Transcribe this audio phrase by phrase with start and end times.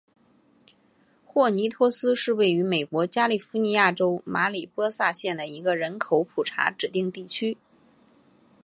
[1.23, 7.55] 霍尼托斯是位于美国加利福尼亚州马里波萨县的一个人口普查指定地区。